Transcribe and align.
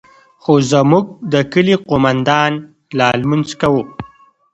خو 0.41 0.53
زموږ 0.71 1.05
د 1.33 1.35
كلي 1.51 1.75
قومندان 1.89 2.51
لا 2.97 3.07
لمونځ 3.19 3.49
كاوه. 3.59 3.83